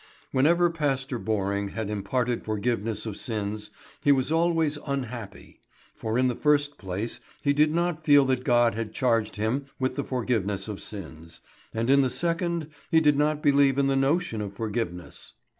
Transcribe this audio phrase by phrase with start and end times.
[0.31, 3.69] Whenever Pastor Borring had imparted forgiveness of sins
[4.03, 5.59] he was always unhappy;
[5.93, 9.93] for in the first place he did not feel that God had charged him with
[9.95, 11.39] the forgiveness of sins,
[11.71, 15.33] and in the second he did not believe in the notion of forgiveness.